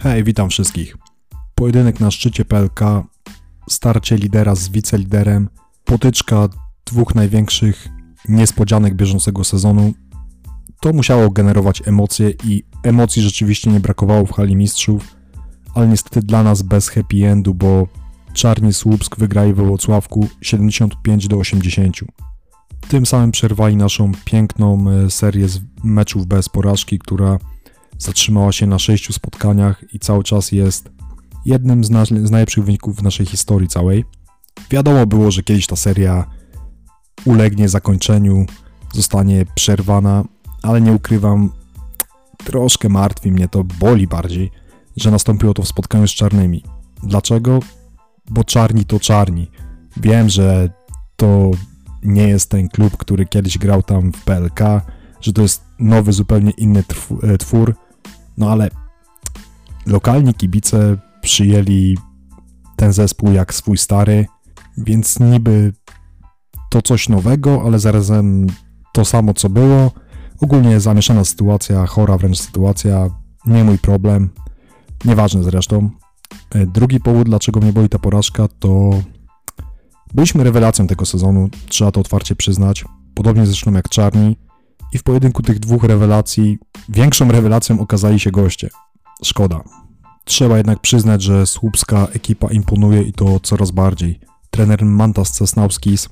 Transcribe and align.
Hej, 0.00 0.24
witam 0.24 0.48
wszystkich. 0.48 0.96
Pojedynek 1.54 2.00
na 2.00 2.10
szczycie 2.10 2.44
PLK, 2.44 2.80
starcie 3.68 4.16
lidera 4.16 4.54
z 4.54 4.68
wiceliderem, 4.68 5.48
potyczka 5.84 6.48
dwóch 6.86 7.14
największych 7.14 7.88
niespodzianek 8.28 8.94
bieżącego 8.94 9.44
sezonu. 9.44 9.92
To 10.80 10.92
musiało 10.92 11.30
generować 11.30 11.82
emocje 11.88 12.32
i 12.44 12.64
emocji 12.82 13.22
rzeczywiście 13.22 13.70
nie 13.70 13.80
brakowało 13.80 14.26
w 14.26 14.32
hali 14.32 14.56
mistrzów, 14.56 15.16
ale 15.74 15.88
niestety 15.88 16.22
dla 16.22 16.42
nas 16.42 16.62
bez 16.62 16.88
happy 16.88 17.26
endu, 17.26 17.54
bo 17.54 17.86
Czarni 18.32 18.72
Słupsk 18.72 19.16
wygrali 19.16 19.54
we 19.54 19.64
Włocławku 19.64 20.28
75 20.42 21.28
do 21.28 21.36
80. 21.36 21.96
Tym 22.88 23.06
samym 23.06 23.30
przerwali 23.30 23.76
naszą 23.76 24.12
piękną 24.24 24.90
e, 24.90 25.10
serię 25.10 25.48
z 25.48 25.60
meczów 25.84 26.26
bez 26.26 26.48
porażki, 26.48 26.98
która 26.98 27.38
zatrzymała 27.98 28.52
się 28.52 28.66
na 28.66 28.78
sześciu 28.78 29.12
spotkaniach 29.12 29.84
i 29.94 29.98
cały 29.98 30.24
czas 30.24 30.52
jest 30.52 30.90
jednym 31.44 31.84
z, 31.84 31.90
na, 31.90 32.04
z 32.04 32.30
najlepszych 32.30 32.64
wyników 32.64 32.96
w 32.96 33.02
naszej 33.02 33.26
historii 33.26 33.68
całej. 33.68 34.04
Wiadomo 34.70 35.06
było, 35.06 35.30
że 35.30 35.42
kiedyś 35.42 35.66
ta 35.66 35.76
seria 35.76 36.30
ulegnie 37.24 37.68
zakończeniu, 37.68 38.46
zostanie 38.92 39.46
przerwana, 39.54 40.24
ale 40.62 40.80
nie 40.80 40.92
ukrywam, 40.92 41.52
troszkę 42.44 42.88
martwi 42.88 43.32
mnie 43.32 43.48
to, 43.48 43.64
boli 43.64 44.06
bardziej, 44.06 44.50
że 44.96 45.10
nastąpiło 45.10 45.54
to 45.54 45.62
w 45.62 45.68
spotkaniu 45.68 46.08
z 46.08 46.10
czarnymi. 46.10 46.64
Dlaczego? 47.02 47.60
Bo 48.30 48.44
czarni 48.44 48.84
to 48.84 49.00
czarni. 49.00 49.50
Wiem, 49.96 50.28
że 50.28 50.70
to 51.16 51.50
nie 52.02 52.28
jest 52.28 52.50
ten 52.50 52.68
klub, 52.68 52.96
który 52.96 53.26
kiedyś 53.26 53.58
grał 53.58 53.82
tam 53.82 54.12
w 54.12 54.24
PLK, 54.24 54.60
że 55.20 55.32
to 55.32 55.42
jest 55.42 55.64
nowy, 55.78 56.12
zupełnie 56.12 56.50
inny 56.50 56.84
e, 57.22 57.38
twór, 57.38 57.74
no 58.38 58.50
ale 58.50 58.70
lokalni 59.86 60.34
kibice 60.34 60.96
przyjęli 61.20 61.98
ten 62.76 62.92
zespół 62.92 63.32
jak 63.32 63.54
swój 63.54 63.78
stary, 63.78 64.26
więc 64.78 65.20
niby 65.20 65.72
to 66.70 66.82
coś 66.82 67.08
nowego, 67.08 67.62
ale 67.64 67.78
zarazem 67.78 68.46
to 68.92 69.04
samo 69.04 69.34
co 69.34 69.48
było. 69.48 69.92
Ogólnie 70.40 70.80
zamieszana 70.80 71.24
sytuacja, 71.24 71.86
chora 71.86 72.18
wręcz 72.18 72.38
sytuacja, 72.38 73.10
nie 73.46 73.64
mój 73.64 73.78
problem, 73.78 74.30
nieważne 75.04 75.42
zresztą. 75.42 75.90
E, 76.50 76.66
drugi 76.66 77.00
powód, 77.00 77.28
dlaczego 77.28 77.60
mnie 77.60 77.72
boli 77.72 77.88
ta 77.88 77.98
porażka, 77.98 78.48
to 78.58 78.90
byliśmy 80.14 80.44
rewelacją 80.44 80.86
tego 80.86 81.06
sezonu, 81.06 81.48
trzeba 81.68 81.90
to 81.90 82.00
otwarcie 82.00 82.36
przyznać, 82.36 82.84
podobnie 83.14 83.46
zresztą 83.46 83.72
jak 83.72 83.88
Czarni. 83.88 84.36
I 84.92 84.98
w 84.98 85.02
pojedynku 85.02 85.42
tych 85.42 85.58
dwóch 85.58 85.84
rewelacji, 85.84 86.58
większą 86.88 87.32
rewelacją 87.32 87.80
okazali 87.80 88.20
się 88.20 88.30
goście. 88.30 88.68
Szkoda. 89.24 89.64
Trzeba 90.24 90.56
jednak 90.56 90.80
przyznać, 90.80 91.22
że 91.22 91.46
słupska 91.46 92.06
ekipa 92.12 92.50
imponuje 92.50 93.02
i 93.02 93.12
to 93.12 93.40
coraz 93.40 93.70
bardziej. 93.70 94.20
Trener 94.50 94.84
Mantas 94.84 95.32
Cesnauskis 95.32 96.08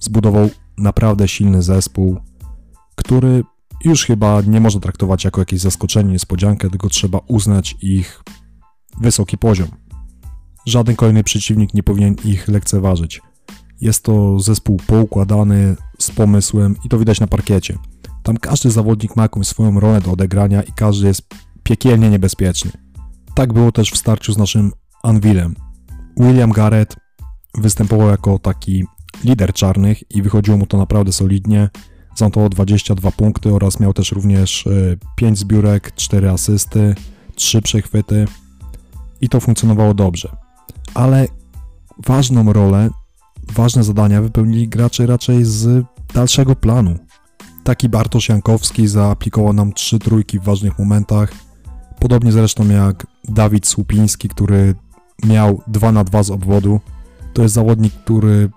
zbudował 0.00 0.50
naprawdę 0.78 1.28
silny 1.28 1.62
zespół, 1.62 2.18
który 2.94 3.42
już 3.84 4.04
chyba 4.04 4.40
nie 4.40 4.60
można 4.60 4.80
traktować 4.80 5.24
jako 5.24 5.40
jakieś 5.40 5.60
zaskoczenie, 5.60 6.12
niespodziankę, 6.12 6.70
tylko 6.70 6.88
trzeba 6.88 7.20
uznać 7.28 7.76
ich 7.80 8.22
wysoki 9.00 9.38
poziom. 9.38 9.68
Żaden 10.66 10.96
kolejny 10.96 11.24
przeciwnik 11.24 11.74
nie 11.74 11.82
powinien 11.82 12.16
ich 12.24 12.48
lekceważyć. 12.48 13.20
Jest 13.84 14.02
to 14.02 14.40
zespół 14.40 14.76
poukładany, 14.86 15.76
z 15.98 16.10
pomysłem 16.10 16.76
i 16.84 16.88
to 16.88 16.98
widać 16.98 17.20
na 17.20 17.26
parkiecie. 17.26 17.78
Tam 18.22 18.36
każdy 18.36 18.70
zawodnik 18.70 19.16
ma 19.16 19.22
jakąś 19.22 19.46
swoją 19.46 19.80
rolę 19.80 20.00
do 20.00 20.12
odegrania 20.12 20.62
i 20.62 20.72
każdy 20.72 21.06
jest 21.06 21.22
piekielnie 21.62 22.10
niebezpieczny. 22.10 22.70
Tak 23.34 23.52
było 23.52 23.72
też 23.72 23.90
w 23.90 23.96
starciu 23.96 24.32
z 24.32 24.38
naszym 24.38 24.72
Anvilem. 25.02 25.54
William 26.16 26.52
Garrett 26.52 26.96
występował 27.54 28.08
jako 28.08 28.38
taki 28.38 28.84
lider 29.24 29.52
czarnych 29.52 30.10
i 30.10 30.22
wychodziło 30.22 30.56
mu 30.56 30.66
to 30.66 30.78
naprawdę 30.78 31.12
solidnie. 31.12 31.70
Zanotował 32.16 32.48
22 32.48 33.10
punkty 33.10 33.54
oraz 33.54 33.80
miał 33.80 33.92
też 33.92 34.12
również 34.12 34.68
5 35.16 35.38
e, 35.38 35.40
zbiórek, 35.40 35.94
4 35.94 36.30
asysty, 36.30 36.94
3 37.34 37.62
przechwyty 37.62 38.26
i 39.20 39.28
to 39.28 39.40
funkcjonowało 39.40 39.94
dobrze. 39.94 40.36
Ale 40.94 41.26
ważną 42.06 42.52
rolę, 42.52 42.90
ważne 43.52 43.84
zadania 43.84 44.22
wypełnili 44.22 44.68
gracze 44.68 45.06
raczej 45.06 45.44
z 45.44 45.84
dalszego 46.14 46.56
planu. 46.56 46.98
Taki 47.64 47.88
Bartosz 47.88 48.28
Jankowski 48.28 48.88
zaaplikował 48.88 49.52
nam 49.52 49.72
trzy 49.72 49.98
trójki 49.98 50.38
w 50.38 50.42
ważnych 50.42 50.78
momentach, 50.78 51.32
podobnie 52.00 52.32
zresztą 52.32 52.68
jak 52.68 53.06
Dawid 53.28 53.66
Słupiński, 53.66 54.28
który 54.28 54.74
miał 55.24 55.62
2 55.66 55.92
na 55.92 56.04
2 56.04 56.22
z 56.22 56.30
obwodu. 56.30 56.80
To 57.32 57.42
jest 57.42 57.54
zawodnik, 57.54 57.94
który 57.94 58.50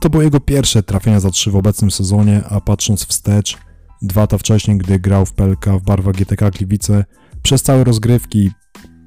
to 0.00 0.10
było 0.10 0.22
jego 0.22 0.40
pierwsze 0.40 0.82
trafienia 0.82 1.20
za 1.20 1.30
trzy 1.30 1.50
w 1.50 1.56
obecnym 1.56 1.90
sezonie, 1.90 2.42
a 2.48 2.60
patrząc 2.60 3.04
wstecz, 3.06 3.58
dwa 4.02 4.20
lata 4.20 4.38
wcześniej, 4.38 4.78
gdy 4.78 4.98
grał 4.98 5.26
w 5.26 5.32
PLK 5.32 5.66
w 5.66 5.82
barwach 5.82 6.14
GTK 6.14 6.50
Gliwice, 6.50 7.04
przez 7.42 7.62
całe 7.62 7.84
rozgrywki 7.84 8.50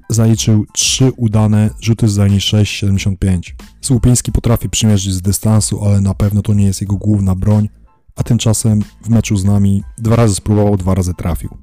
zaliczył 0.10 0.66
trzy 0.74 1.12
udane 1.18 1.70
rzuty 1.82 2.10
z 2.10 2.14
zajęć 2.14 2.44
6,75. 2.44 3.54
Słupiński 3.82 4.32
potrafi 4.32 4.70
przymierzyć 4.70 5.14
z 5.14 5.22
dystansu, 5.22 5.86
ale 5.86 6.02
na 6.02 6.14
pewno 6.14 6.42
to 6.42 6.54
nie 6.54 6.66
jest 6.66 6.82
jego 6.82 6.96
główna 6.96 7.36
broń, 7.36 7.70
a 8.16 8.24
tymczasem 8.24 8.82
w 9.02 9.10
meczu 9.10 9.38
z 9.38 9.46
nami 9.46 9.84
dwa 9.98 10.16
razy 10.16 10.36
spróbował, 10.36 10.78
dwa 10.78 10.96
razy 10.96 11.14
trafił. 11.14 11.58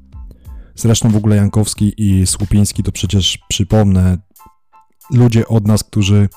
Zresztą 0.75 1.10
w 1.10 1.16
ogóle 1.16 1.36
Jankowski 1.36 1.94
i 1.97 2.26
Słupiński 2.26 2.82
to 2.82 2.92
przecież, 2.92 3.38
przypomnę, 3.48 4.19
ludzie 5.10 5.48
od 5.48 5.66
nas, 5.66 5.84
którzy 5.84 6.28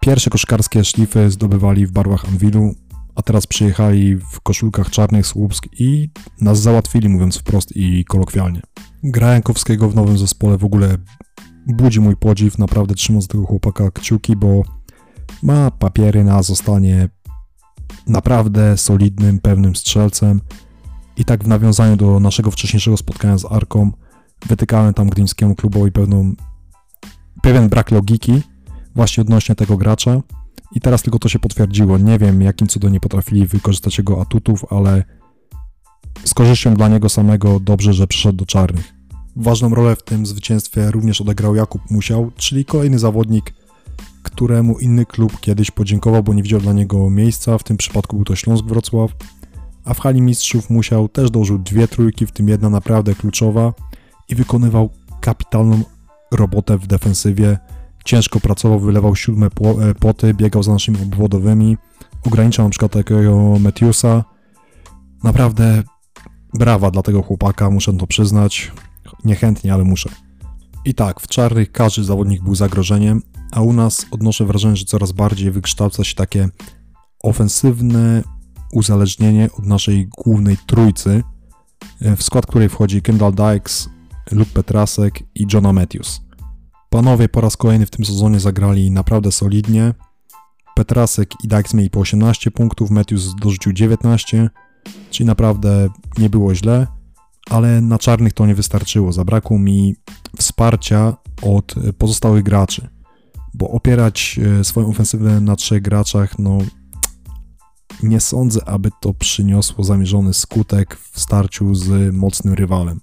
pierwsze 0.00 0.30
koszkarskie 0.30 0.84
szlify 0.84 1.30
zdobywali 1.30 1.86
w 1.86 1.92
barwach 1.92 2.24
Anwilu, 2.24 2.74
a 3.14 3.22
teraz 3.22 3.46
przyjechali 3.46 4.16
w 4.16 4.40
koszulkach 4.40 4.90
czarnych 4.90 5.26
Słupsk 5.26 5.66
i 5.78 6.10
nas 6.40 6.60
załatwili, 6.60 7.08
mówiąc 7.08 7.38
wprost 7.38 7.76
i 7.76 8.04
kolokwialnie. 8.04 8.62
Gra 9.02 9.32
Jankowskiego 9.32 9.90
w 9.90 9.94
nowym 9.94 10.18
zespole 10.18 10.58
w 10.58 10.64
ogóle 10.64 10.98
budzi 11.66 12.00
mój 12.00 12.16
podziw, 12.16 12.58
naprawdę 12.58 12.94
trzymam 12.94 13.22
z 13.22 13.28
tego 13.28 13.46
chłopaka 13.46 13.90
kciuki, 13.90 14.36
bo 14.36 14.62
ma 15.42 15.70
papiery 15.70 16.24
na 16.24 16.42
zostanie 16.42 17.08
naprawdę 18.06 18.76
solidnym, 18.76 19.38
pewnym 19.38 19.76
strzelcem. 19.76 20.40
I 21.16 21.24
tak 21.24 21.44
w 21.44 21.48
nawiązaniu 21.48 21.96
do 21.96 22.20
naszego 22.20 22.50
wcześniejszego 22.50 22.96
spotkania 22.96 23.38
z 23.38 23.44
Arką, 23.44 23.92
wytykałem 24.46 24.94
tam 24.94 25.08
gdyńskiemu 25.08 25.54
klubowi 25.54 25.92
pewną, 25.92 26.32
pewien 27.42 27.68
brak 27.68 27.90
logiki 27.90 28.42
właśnie 28.94 29.20
odnośnie 29.20 29.54
tego 29.54 29.76
gracza. 29.76 30.22
I 30.72 30.80
teraz 30.80 31.02
tylko 31.02 31.18
to 31.18 31.28
się 31.28 31.38
potwierdziło. 31.38 31.98
Nie 31.98 32.18
wiem, 32.18 32.42
jakim 32.42 32.68
cudem 32.68 32.92
nie 32.92 33.00
potrafili 33.00 33.46
wykorzystać 33.46 33.98
jego 33.98 34.20
atutów, 34.20 34.72
ale 34.72 35.04
z 36.24 36.34
korzyścią 36.34 36.74
dla 36.74 36.88
niego 36.88 37.08
samego 37.08 37.60
dobrze, 37.60 37.92
że 37.92 38.06
przyszedł 38.06 38.36
do 38.36 38.46
czarnych. 38.46 38.94
Ważną 39.36 39.74
rolę 39.74 39.96
w 39.96 40.02
tym 40.02 40.26
zwycięstwie 40.26 40.90
również 40.90 41.20
odegrał 41.20 41.54
Jakub 41.54 41.90
Musiał, 41.90 42.30
czyli 42.36 42.64
kolejny 42.64 42.98
zawodnik, 42.98 43.54
któremu 44.22 44.78
inny 44.78 45.06
klub 45.06 45.40
kiedyś 45.40 45.70
podziękował, 45.70 46.22
bo 46.22 46.34
nie 46.34 46.42
widział 46.42 46.60
dla 46.60 46.72
niego 46.72 47.10
miejsca, 47.10 47.58
w 47.58 47.62
tym 47.62 47.76
przypadku 47.76 48.16
był 48.16 48.24
to 48.24 48.36
Śląsk 48.36 48.64
Wrocław, 48.64 49.10
a 49.84 49.94
w 49.94 50.00
hali 50.00 50.22
mistrzów 50.22 50.70
musiał 50.70 51.08
też 51.08 51.30
dołożył 51.30 51.58
dwie 51.58 51.88
trójki, 51.88 52.26
w 52.26 52.32
tym 52.32 52.48
jedna 52.48 52.70
naprawdę 52.70 53.14
kluczowa 53.14 53.72
i 54.28 54.34
wykonywał 54.34 54.90
kapitalną 55.20 55.82
robotę 56.32 56.78
w 56.78 56.86
defensywie. 56.86 57.58
Ciężko 58.04 58.40
pracował, 58.40 58.80
wylewał 58.80 59.16
siódme 59.16 59.46
e, 59.46 59.94
poty, 59.94 60.34
biegał 60.34 60.62
za 60.62 60.72
naszymi 60.72 61.02
obwodowymi, 61.02 61.76
ograniczał 62.26 62.66
na 62.66 62.70
przykład 62.70 62.92
takiego 62.92 63.58
Metiusa. 63.58 64.24
Naprawdę 65.22 65.82
brawa 66.54 66.90
dla 66.90 67.02
tego 67.02 67.22
chłopaka, 67.22 67.70
muszę 67.70 67.92
to 67.92 68.06
przyznać. 68.06 68.72
Niechętnie, 69.24 69.74
ale 69.74 69.84
muszę. 69.84 70.10
I 70.84 70.94
tak, 70.94 71.20
w 71.20 71.26
czarnych 71.26 71.72
każdy 71.72 72.04
zawodnik 72.04 72.42
był 72.42 72.54
zagrożeniem, 72.54 73.22
a 73.52 73.60
u 73.60 73.72
nas 73.72 74.06
odnoszę 74.10 74.44
wrażenie, 74.44 74.76
że 74.76 74.84
coraz 74.84 75.12
bardziej 75.12 75.50
wykształca 75.50 76.04
się 76.04 76.14
takie 76.14 76.48
ofensywne 77.22 78.22
uzależnienie 78.72 79.48
od 79.58 79.66
naszej 79.66 80.06
głównej 80.06 80.56
trójcy, 80.66 81.22
w 82.16 82.22
skład 82.22 82.46
której 82.46 82.68
wchodzi 82.68 83.02
Kendall 83.02 83.34
Dykes, 83.34 83.88
Luke 84.30 84.50
Petrasek 84.54 85.22
i 85.34 85.46
Johna 85.52 85.72
Matthews. 85.72 86.20
Panowie 86.94 87.28
po 87.28 87.40
raz 87.40 87.56
kolejny 87.56 87.86
w 87.86 87.90
tym 87.90 88.04
sezonie 88.04 88.40
zagrali 88.40 88.90
naprawdę 88.90 89.32
solidnie. 89.32 89.94
Petrasek 90.74 91.44
i 91.44 91.48
Dykes 91.48 91.74
mieli 91.74 91.90
po 91.90 92.00
18 92.00 92.50
punktów, 92.50 92.90
Matthews 92.90 93.34
dorzucił 93.40 93.72
19, 93.72 94.50
czyli 95.10 95.26
naprawdę 95.26 95.88
nie 96.18 96.30
było 96.30 96.54
źle, 96.54 96.86
ale 97.50 97.80
na 97.80 97.98
czarnych 97.98 98.32
to 98.32 98.46
nie 98.46 98.54
wystarczyło. 98.54 99.12
Zabrakło 99.12 99.58
mi 99.58 99.96
wsparcia 100.36 101.16
od 101.42 101.74
pozostałych 101.98 102.42
graczy 102.42 102.88
bo 103.54 103.70
opierać 103.70 104.40
e, 104.60 104.64
swoją 104.64 104.88
ofensywę 104.88 105.40
na 105.40 105.56
trzech 105.56 105.82
graczach, 105.82 106.38
no 106.38 106.58
nie 108.02 108.20
sądzę, 108.20 108.68
aby 108.68 108.90
to 109.00 109.14
przyniosło 109.14 109.84
zamierzony 109.84 110.34
skutek 110.34 110.96
w 111.12 111.20
starciu 111.20 111.74
z 111.74 112.14
mocnym 112.14 112.54
rywalem. 112.54 113.00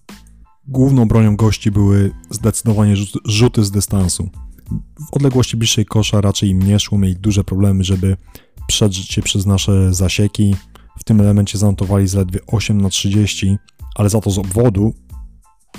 Główną 0.72 1.08
bronią 1.08 1.36
gości 1.36 1.72
były 1.72 2.12
zdecydowanie 2.30 2.96
rzuty 3.26 3.64
z 3.64 3.72
dystansu. 3.72 4.30
W 5.10 5.14
odległości 5.14 5.58
bliższej 5.58 5.86
kosza 5.86 6.22
raczej 6.22 6.50
im 6.50 6.62
nie 6.62 6.80
szło, 6.80 6.98
mieli 6.98 7.16
duże 7.16 7.44
problemy, 7.44 7.84
żeby 7.84 8.18
przedrzeć 8.68 9.12
się 9.12 9.22
przez 9.22 9.46
nasze 9.46 9.94
zasieki. 9.94 10.56
W 11.00 11.04
tym 11.04 11.22
elemencie 11.22 11.58
zanotowali 11.58 12.08
zaledwie 12.08 12.40
8 12.48 12.82
na 12.82 12.90
30, 12.90 13.58
ale 13.96 14.10
za 14.10 14.22
to 14.22 14.32
z 14.32 14.38
obwodu 14.38 14.94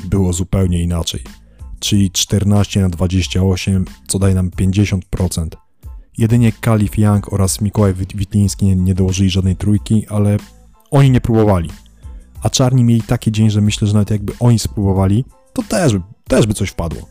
było 0.04 0.32
zupełnie 0.32 0.82
inaczej, 0.82 1.20
czyli 1.80 2.10
14 2.10 2.80
na 2.80 2.88
28, 2.88 3.84
co 4.08 4.18
daje 4.18 4.34
nam 4.34 4.50
50%. 4.50 5.46
Jedynie 6.18 6.52
Kalif 6.52 6.98
Young 6.98 7.32
oraz 7.32 7.60
Mikołaj 7.60 7.94
Witliński 7.94 8.66
nie, 8.66 8.76
nie 8.76 8.94
dołożyli 8.94 9.30
żadnej 9.30 9.56
trójki, 9.56 10.06
ale 10.08 10.36
oni 10.90 11.10
nie 11.10 11.20
próbowali. 11.20 11.70
A 12.42 12.50
czarni 12.50 12.84
mieli 12.84 13.02
taki 13.02 13.32
dzień, 13.32 13.50
że 13.50 13.60
myślę, 13.60 13.88
że 13.88 13.94
nawet 13.94 14.10
jakby 14.10 14.32
oni 14.40 14.58
spróbowali, 14.58 15.24
to 15.52 15.62
też, 15.62 15.92
też 16.28 16.46
by 16.46 16.54
coś 16.54 16.70
wpadło. 16.70 17.08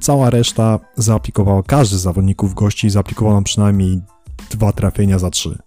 Cała 0.00 0.30
reszta 0.30 0.78
zaaplikowała, 0.96 1.62
każdy 1.62 1.98
z 1.98 2.00
zawodników 2.00 2.54
gości 2.54 2.90
zaaplikował 2.90 3.34
nam 3.34 3.44
przynajmniej 3.44 4.00
dwa 4.50 4.72
trafienia 4.72 5.18
za 5.18 5.30
trzy. 5.30 5.58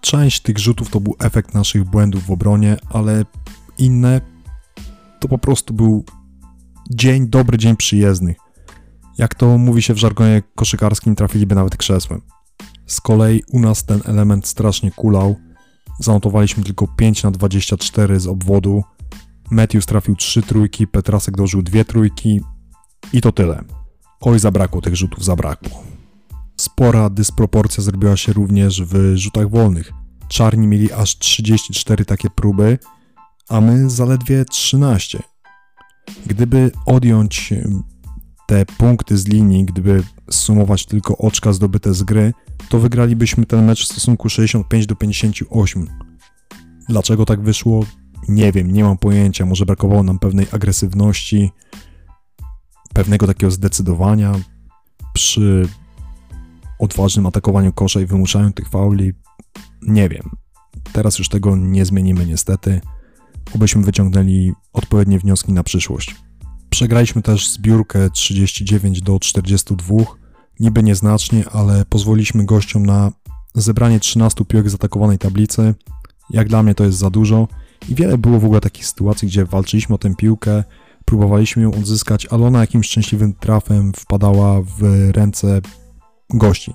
Część 0.00 0.40
tych 0.40 0.58
rzutów 0.58 0.90
to 0.90 1.00
był 1.00 1.16
efekt 1.20 1.54
naszych 1.54 1.84
błędów 1.84 2.26
w 2.26 2.30
obronie, 2.30 2.76
ale 2.90 3.24
inne 3.78 4.20
to 5.20 5.28
po 5.28 5.38
prostu 5.38 5.74
był 5.74 6.04
dzień, 6.90 7.28
dobry 7.28 7.58
dzień 7.58 7.76
przyjezdnych. 7.76 8.36
Jak 9.18 9.34
to 9.34 9.58
mówi 9.58 9.82
się 9.82 9.94
w 9.94 9.98
żargonie 9.98 10.42
koszykarskim, 10.54 11.14
trafiliby 11.14 11.54
nawet 11.54 11.76
krzesłem. 11.76 12.20
Z 12.86 13.00
kolei 13.00 13.42
u 13.52 13.60
nas 13.60 13.84
ten 13.84 14.00
element 14.04 14.46
strasznie 14.46 14.90
kulał. 14.90 15.36
Zanotowaliśmy 15.98 16.64
tylko 16.64 16.88
5 16.88 17.22
na 17.22 17.30
24 17.30 18.20
z 18.20 18.26
obwodu. 18.26 18.82
Matthews 19.50 19.86
trafił 19.86 20.16
3 20.16 20.42
trójki, 20.42 20.86
Petrasek 20.86 21.36
dożył 21.36 21.62
2 21.62 21.84
trójki 21.84 22.40
i 23.12 23.20
to 23.20 23.32
tyle. 23.32 23.64
Oj, 24.20 24.38
zabrakło 24.38 24.80
tych 24.80 24.96
rzutów, 24.96 25.24
zabrakło. 25.24 25.82
Spora 26.56 27.10
dysproporcja 27.10 27.82
zrobiła 27.82 28.16
się 28.16 28.32
również 28.32 28.82
w 28.82 29.16
rzutach 29.16 29.50
wolnych. 29.50 29.92
Czarni 30.28 30.66
mieli 30.66 30.92
aż 30.92 31.18
34 31.18 32.04
takie 32.04 32.30
próby, 32.30 32.78
a 33.48 33.60
my 33.60 33.90
zaledwie 33.90 34.44
13. 34.44 35.22
Gdyby 36.26 36.70
odjąć 36.86 37.52
te 38.46 38.66
punkty 38.66 39.18
z 39.18 39.26
linii, 39.26 39.64
gdyby 39.64 40.02
sumować 40.30 40.86
tylko 40.86 41.18
oczka 41.18 41.52
zdobyte 41.52 41.94
z 41.94 42.02
gry, 42.02 42.32
to 42.68 42.78
wygralibyśmy 42.78 43.46
ten 43.46 43.64
mecz 43.64 43.84
w 43.84 43.92
stosunku 43.92 44.28
65 44.28 44.86
do 44.86 44.96
58. 44.96 45.88
Dlaczego 46.88 47.26
tak 47.26 47.40
wyszło? 47.40 47.84
Nie 48.28 48.52
wiem, 48.52 48.70
nie 48.70 48.84
mam 48.84 48.98
pojęcia. 48.98 49.46
Może 49.46 49.66
brakowało 49.66 50.02
nam 50.02 50.18
pewnej 50.18 50.46
agresywności, 50.52 51.50
pewnego 52.94 53.26
takiego 53.26 53.50
zdecydowania 53.50 54.32
przy 55.12 55.68
odważnym 56.78 57.26
atakowaniu 57.26 57.72
kosza 57.72 58.00
i 58.00 58.06
wymuszaniu 58.06 58.52
tych 58.52 58.68
fauli. 58.68 59.12
Nie 59.82 60.08
wiem. 60.08 60.30
Teraz 60.92 61.18
już 61.18 61.28
tego 61.28 61.56
nie 61.56 61.84
zmienimy 61.84 62.26
niestety. 62.26 62.80
Obyśmy 63.54 63.82
wyciągnęli 63.82 64.52
odpowiednie 64.72 65.18
wnioski 65.18 65.52
na 65.52 65.62
przyszłość. 65.62 66.14
Przegraliśmy 66.74 67.22
też 67.22 67.48
zbiórkę 67.48 68.10
39 68.10 69.02
do 69.02 69.18
42, 69.18 69.94
niby 70.60 70.82
nieznacznie, 70.82 71.44
ale 71.52 71.84
pozwoliliśmy 71.84 72.44
gościom 72.44 72.86
na 72.86 73.12
zebranie 73.54 74.00
13 74.00 74.44
piłek 74.44 74.70
z 74.70 74.74
atakowanej 74.74 75.18
tablicy. 75.18 75.74
Jak 76.30 76.48
dla 76.48 76.62
mnie 76.62 76.74
to 76.74 76.84
jest 76.84 76.98
za 76.98 77.10
dużo 77.10 77.48
i 77.88 77.94
wiele 77.94 78.18
było 78.18 78.40
w 78.40 78.44
ogóle 78.44 78.60
takich 78.60 78.86
sytuacji, 78.86 79.28
gdzie 79.28 79.44
walczyliśmy 79.44 79.94
o 79.94 79.98
tę 79.98 80.14
piłkę, 80.14 80.64
próbowaliśmy 81.04 81.62
ją 81.62 81.74
odzyskać, 81.74 82.26
ale 82.26 82.46
ona 82.46 82.60
jakimś 82.60 82.86
szczęśliwym 82.86 83.34
trafem 83.34 83.92
wpadała 83.92 84.62
w 84.62 85.10
ręce 85.12 85.60
gości. 86.30 86.74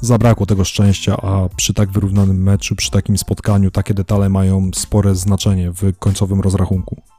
Zabrakło 0.00 0.46
tego 0.46 0.64
szczęścia, 0.64 1.16
a 1.16 1.48
przy 1.56 1.74
tak 1.74 1.90
wyrównanym 1.90 2.42
meczu, 2.42 2.76
przy 2.76 2.90
takim 2.90 3.18
spotkaniu, 3.18 3.70
takie 3.70 3.94
detale 3.94 4.28
mają 4.28 4.70
spore 4.74 5.14
znaczenie 5.14 5.72
w 5.72 5.98
końcowym 5.98 6.40
rozrachunku. 6.40 7.13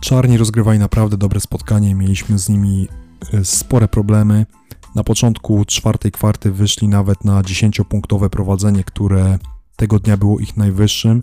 Czarni 0.00 0.38
rozgrywali 0.38 0.78
naprawdę 0.78 1.16
dobre 1.16 1.40
spotkanie, 1.40 1.94
mieliśmy 1.94 2.38
z 2.38 2.48
nimi 2.48 2.88
e, 3.32 3.44
spore 3.44 3.88
problemy. 3.88 4.46
Na 4.94 5.04
początku 5.04 5.64
czwartej 5.64 6.12
kwarty 6.12 6.52
wyszli 6.52 6.88
nawet 6.88 7.24
na 7.24 7.42
10-punktowe 7.42 8.28
prowadzenie, 8.28 8.84
które 8.84 9.38
tego 9.76 9.98
dnia 9.98 10.16
było 10.16 10.38
ich 10.38 10.56
najwyższym, 10.56 11.22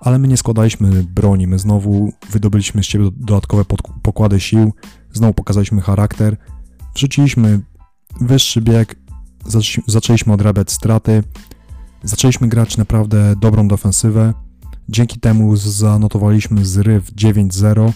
ale 0.00 0.18
my 0.18 0.28
nie 0.28 0.36
składaliśmy 0.36 1.04
broni, 1.04 1.46
my 1.46 1.58
znowu 1.58 2.12
wydobyliśmy 2.30 2.82
z 2.82 2.86
siebie 2.86 3.10
dodatkowe 3.16 3.64
pokłady 4.02 4.40
sił, 4.40 4.72
znowu 5.12 5.34
pokazaliśmy 5.34 5.80
charakter, 5.80 6.36
wrzuciliśmy 6.94 7.60
wyższy 8.20 8.60
bieg, 8.60 8.96
zaczęliśmy 9.86 10.32
odrabiać 10.32 10.72
straty, 10.72 11.22
zaczęliśmy 12.02 12.48
grać 12.48 12.76
naprawdę 12.76 13.36
dobrą 13.36 13.68
defensywę, 13.68 14.34
dzięki 14.88 15.20
temu 15.20 15.56
zanotowaliśmy 15.56 16.64
zryw 16.64 17.12
9-0, 17.12 17.92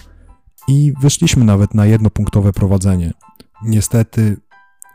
i 0.69 0.93
wyszliśmy 1.01 1.45
nawet 1.45 1.73
na 1.73 1.85
jednopunktowe 1.85 2.53
prowadzenie. 2.53 3.13
Niestety 3.65 4.37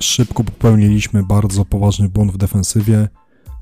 szybko 0.01 0.45
popełniliśmy 0.45 1.23
bardzo 1.23 1.65
poważny 1.65 2.09
błąd 2.09 2.33
w 2.33 2.37
defensywie. 2.37 3.09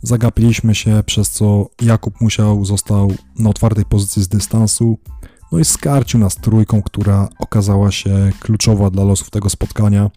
Zagapiliśmy 0.03 0.75
się, 0.75 1.03
przez 1.07 1.31
co 1.31 1.71
Jakub 1.83 2.21
Musiał 2.21 2.65
został 2.65 3.13
na 3.39 3.51
otwartej 3.51 3.85
pozycji 3.85 4.23
z 4.23 4.29
dystansu, 4.29 4.99
no 5.53 5.59
i 5.59 5.65
skarcił 5.65 6.21
nas 6.21 6.37
trójką, 6.37 6.83
która 6.83 7.29
okazała 7.39 7.91
się 7.91 8.31
kluczowa 8.41 8.91
dla 8.91 9.05
losów 9.05 9.31
tego 9.31 9.51
spotkania. 9.51 10.11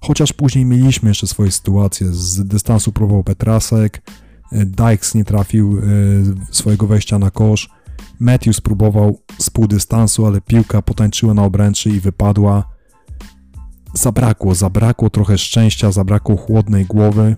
Chociaż 0.00 0.32
później 0.32 0.64
mieliśmy 0.64 1.10
jeszcze 1.10 1.26
swoje 1.26 1.52
sytuacje. 1.52 2.06
Z 2.12 2.44
dystansu 2.44 2.92
próbował 2.92 3.24
Petrasek, 3.24 4.02
Dykes 4.52 5.14
nie 5.14 5.24
trafił 5.24 5.78
e, 5.78 5.82
swojego 6.50 6.86
wejścia 6.86 7.18
na 7.18 7.30
kosz, 7.30 7.75
Matthews 8.20 8.60
próbował 8.60 9.20
z 9.38 9.50
pół 9.50 9.66
dystansu, 9.66 10.26
ale 10.26 10.40
piłka 10.40 10.82
potańczyła 10.82 11.34
na 11.34 11.44
obręczy 11.44 11.90
i 11.90 12.00
wypadła. 12.00 12.64
Zabrakło, 13.94 14.54
zabrakło 14.54 15.10
trochę 15.10 15.38
szczęścia, 15.38 15.92
zabrakło 15.92 16.36
chłodnej 16.36 16.84
głowy. 16.84 17.36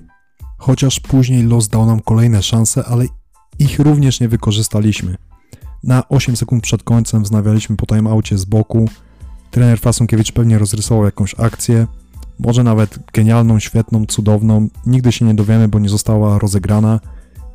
Chociaż 0.58 1.00
później 1.00 1.42
los 1.42 1.68
dał 1.68 1.86
nam 1.86 2.00
kolejne 2.00 2.42
szanse, 2.42 2.84
ale 2.84 3.04
ich 3.58 3.78
również 3.78 4.20
nie 4.20 4.28
wykorzystaliśmy. 4.28 5.16
Na 5.84 6.08
8 6.08 6.36
sekund 6.36 6.62
przed 6.62 6.82
końcem 6.82 7.22
wznawialiśmy 7.22 7.76
po 7.76 7.86
timeoutie 7.86 8.38
z 8.38 8.44
boku. 8.44 8.88
Trener 9.50 9.80
Fasunkiewicz 9.80 10.32
pewnie 10.32 10.58
rozrysował 10.58 11.04
jakąś 11.04 11.34
akcję, 11.40 11.86
może 12.38 12.64
nawet 12.64 12.98
genialną, 13.12 13.58
świetną, 13.58 14.06
cudowną. 14.06 14.68
Nigdy 14.86 15.12
się 15.12 15.24
nie 15.24 15.34
dowiemy, 15.34 15.68
bo 15.68 15.78
nie 15.78 15.88
została 15.88 16.38
rozegrana. 16.38 17.00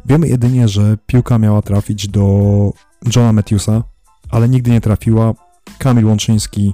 Wiemy 0.06 0.28
jedynie, 0.28 0.68
że 0.68 0.98
piłka 1.06 1.40
miała 1.40 1.62
trafić 1.62 2.08
do 2.08 2.74
Johna 3.16 3.34
Matthewsa, 3.34 3.84
ale 4.30 4.50
nigdy 4.50 4.72
nie 4.72 4.82
trafiła. 4.82 5.34
Kamil 5.78 6.06
Łączyński 6.06 6.74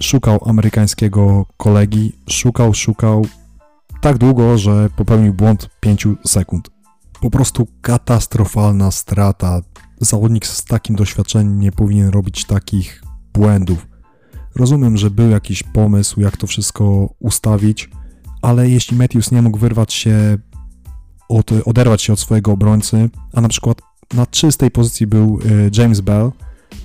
szukał 0.00 0.40
amerykańskiego 0.46 1.46
kolegi, 1.56 2.12
szukał, 2.28 2.74
szukał 2.74 3.26
tak 4.00 4.18
długo, 4.18 4.58
że 4.58 4.90
popełnił 4.96 5.34
błąd 5.34 5.70
5 5.80 6.06
sekund. 6.26 6.70
Po 7.20 7.30
prostu 7.30 7.66
katastrofalna 7.80 8.90
strata. 8.90 9.60
Zawodnik 10.00 10.46
z 10.46 10.64
takim 10.64 10.96
doświadczeniem 10.96 11.60
nie 11.60 11.72
powinien 11.72 12.08
robić 12.08 12.44
takich 12.44 13.02
błędów. 13.32 13.86
Rozumiem, 14.54 14.96
że 14.96 15.10
był 15.10 15.30
jakiś 15.30 15.62
pomysł, 15.62 16.20
jak 16.20 16.36
to 16.36 16.46
wszystko 16.46 17.14
ustawić, 17.18 17.90
ale 18.42 18.70
jeśli 18.70 18.96
Matthews 18.96 19.30
nie 19.30 19.42
mógł 19.42 19.58
wyrwać 19.58 19.92
się, 19.92 20.38
od, 21.28 21.50
oderwać 21.64 22.02
się 22.02 22.12
od 22.12 22.20
swojego 22.20 22.52
obrońcy, 22.52 23.10
a 23.32 23.40
na 23.40 23.48
przykład 23.48 23.82
na 24.14 24.26
czystej 24.26 24.70
pozycji 24.70 25.06
był 25.06 25.38
e, 25.44 25.80
James 25.80 26.00
Bell, 26.00 26.32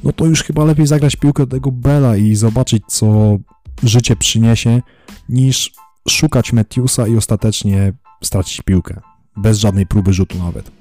no 0.04 0.14
to 0.14 0.26
już 0.26 0.44
chyba 0.44 0.66
lepiej 0.66 0.88
zagrać 0.88 1.16
piłkę 1.16 1.48
tego 1.48 1.72
Bella 1.72 2.18
i 2.18 2.36
zobaczyć, 2.36 2.84
co 2.88 3.38
życie 3.84 4.16
przyniesie, 4.16 4.82
niż 5.30 5.72
szukać 6.10 6.54
Matthewsa 6.54 7.08
i 7.08 7.18
ostatecznie 7.18 7.94
stracić 8.24 8.62
piłkę. 8.62 9.00
Bez 9.38 9.60
żadnej 9.60 9.86
próby 9.86 10.14
rzutu 10.14 10.38
nawet. 10.38 10.72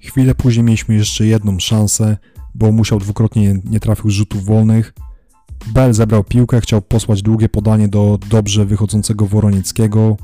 Chwilę 0.00 0.34
później 0.34 0.64
mieliśmy 0.64 0.94
jeszcze 0.94 1.26
jedną 1.26 1.58
szansę, 1.60 2.16
bo 2.54 2.72
musiał 2.72 2.98
dwukrotnie 2.98 3.60
nie 3.64 3.80
trafił 3.80 4.10
rzutów 4.10 4.44
wolnych. 4.44 4.94
Bell 5.66 5.94
zebrał 5.94 6.24
piłkę, 6.24 6.60
chciał 6.60 6.82
posłać 6.82 7.22
długie 7.22 7.48
podanie 7.48 7.88
do 7.88 8.18
dobrze 8.28 8.64
wychodzącego 8.64 9.26
Woronickiego. 9.26 10.16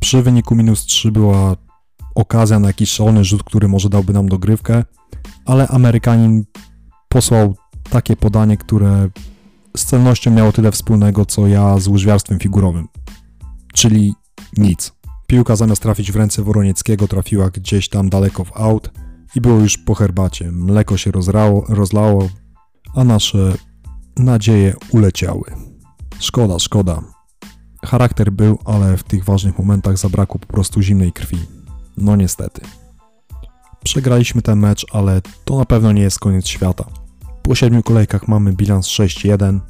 Przy 0.00 0.22
wyniku 0.22 0.54
minus 0.54 0.84
3 0.84 1.12
była 1.12 1.56
okazja 2.14 2.58
na 2.58 2.66
jakiś 2.68 2.90
szalony 2.90 3.24
rzut, 3.24 3.42
który 3.42 3.68
może 3.68 3.88
dałby 3.88 4.12
nam 4.12 4.28
dogrywkę 4.28 4.84
ale 5.44 5.68
Amerykanin 5.68 6.44
posłał 7.08 7.54
takie 7.90 8.16
podanie, 8.16 8.56
które 8.56 9.08
z 9.76 9.84
celnością 9.84 10.30
miało 10.30 10.52
tyle 10.52 10.72
wspólnego, 10.72 11.26
co 11.26 11.46
ja 11.46 11.78
z 11.78 11.88
łyżwiarstwem 11.88 12.38
figurowym. 12.38 12.88
Czyli 13.72 14.14
nic. 14.56 14.92
Piłka 15.26 15.56
zamiast 15.56 15.82
trafić 15.82 16.12
w 16.12 16.16
ręce 16.16 16.42
Woronieckiego 16.42 17.08
trafiła 17.08 17.50
gdzieś 17.50 17.88
tam 17.88 18.08
daleko 18.08 18.44
w 18.44 18.56
aut 18.56 18.90
i 19.34 19.40
było 19.40 19.58
już 19.58 19.78
po 19.78 19.94
herbacie. 19.94 20.52
Mleko 20.52 20.96
się 20.96 21.10
rozrało, 21.10 21.64
rozlało, 21.68 22.28
a 22.94 23.04
nasze 23.04 23.54
nadzieje 24.16 24.74
uleciały. 24.90 25.44
Szkoda, 26.18 26.58
szkoda. 26.58 27.02
Charakter 27.84 28.32
był, 28.32 28.58
ale 28.64 28.96
w 28.96 29.02
tych 29.02 29.24
ważnych 29.24 29.58
momentach 29.58 29.98
zabrakło 29.98 30.40
po 30.40 30.46
prostu 30.46 30.82
zimnej 30.82 31.12
krwi. 31.12 31.38
No 31.96 32.16
niestety. 32.16 32.62
Przegraliśmy 33.84 34.42
ten 34.42 34.58
mecz, 34.58 34.86
ale 34.92 35.22
to 35.44 35.58
na 35.58 35.64
pewno 35.64 35.92
nie 35.92 36.02
jest 36.02 36.18
koniec 36.18 36.46
świata. 36.46 36.84
Po 37.42 37.54
siedmiu 37.54 37.82
kolejkach 37.82 38.28
mamy 38.28 38.52
bilans 38.52 38.86
6-1, 38.86 39.60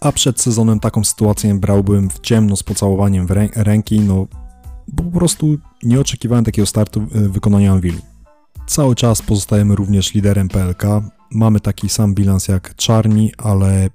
a 0.00 0.12
przed 0.12 0.40
sezonem 0.40 0.80
taką 0.80 1.04
sytuację 1.04 1.54
brałbym 1.54 2.10
w 2.10 2.20
ciemno 2.20 2.56
z 2.56 2.62
pocałowaniem 2.62 3.26
w 3.26 3.30
rę 3.30 3.48
ręki, 3.56 4.00
no 4.00 4.26
bo 4.88 5.04
po 5.04 5.18
prostu 5.18 5.58
nie 5.82 6.00
oczekiwałem 6.00 6.44
takiego 6.44 6.66
startu 6.66 7.00
w 7.00 7.32
wykonaniu 7.32 7.72
Anvilu. 7.72 8.00
Cały 8.66 8.94
czas 8.94 9.22
pozostajemy 9.22 9.74
również 9.74 10.14
liderem 10.14 10.48
PLK, 10.48 10.82
mamy 11.30 11.60
taki 11.60 11.88
sam 11.88 12.14
bilans 12.14 12.48
jak 12.48 12.76
Czarni, 12.76 13.32
ale 13.38 13.90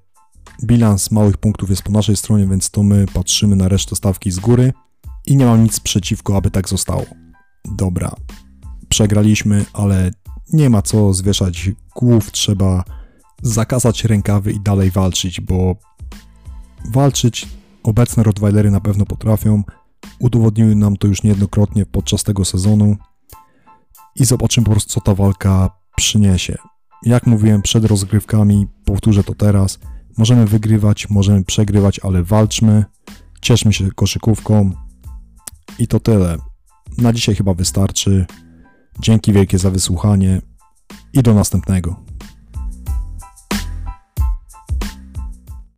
bilans 0.64 1.12
małych 1.12 1.38
punktów 1.38 1.70
jest 1.70 1.82
po 1.82 1.92
naszej 1.92 2.18
stronie, 2.18 2.48
więc 2.48 2.70
to 2.70 2.84
my 2.84 3.06
patrzymy 3.14 3.56
na 3.56 3.68
resztę 3.68 3.96
stawki 3.96 4.32
z 4.32 4.40
góry 4.40 4.74
i 5.26 5.36
nie 5.36 5.46
mam 5.46 5.64
nic 5.64 5.80
przeciwko, 5.80 6.38
aby 6.38 6.52
tak 6.52 6.70
zostało. 6.70 7.06
Dobra, 7.72 8.16
przegraliśmy, 8.90 9.66
ale 9.74 10.12
nie 10.54 10.70
ma 10.70 10.82
co 10.82 11.14
zwieszać 11.14 11.72
głów, 11.96 12.32
trzeba 12.32 12.84
zakazać 13.42 14.06
rękawy 14.06 14.52
i 14.52 14.60
dalej 14.60 14.92
walczyć, 14.92 15.42
bo 15.42 15.76
walczyć 16.92 17.48
obecne 17.84 18.24
Rottweilery 18.24 18.72
na 18.72 18.80
pewno 18.82 19.06
potrafią. 19.06 19.64
Udowodniły 20.20 20.76
nam 20.76 20.98
to 20.98 21.08
już 21.08 21.24
niejednokrotnie 21.24 21.86
podczas 21.86 22.24
tego 22.24 22.46
sezonu 22.46 22.98
i 24.16 24.26
zobaczymy 24.26 24.66
po 24.66 24.72
prostu, 24.72 24.94
co 24.94 25.02
ta 25.02 25.16
walka 25.16 25.70
przyniesie. 25.96 26.58
Jak 27.04 27.28
mówiłem 27.28 27.62
przed 27.62 27.86
rozgrywkami, 27.86 28.68
powtórzę 28.86 29.24
to 29.24 29.36
teraz. 29.36 29.80
Możemy 30.18 30.46
wygrywać, 30.46 31.10
możemy 31.10 31.44
przegrywać, 31.44 32.00
ale 32.00 32.24
walczmy, 32.24 32.86
cieszmy 33.42 33.74
się 33.74 33.92
koszykówką 33.92 34.72
i 35.80 35.88
to 35.88 36.00
tyle. 36.00 36.38
Na 36.98 37.14
dzisiaj 37.14 37.36
chyba 37.36 37.54
wystarczy. 37.54 38.26
Dzięki 39.00 39.34
wielkie 39.34 39.58
za 39.58 39.72
wysłuchanie 39.72 40.42
i 41.14 41.24
do 41.24 41.34
następnego. 41.34 41.96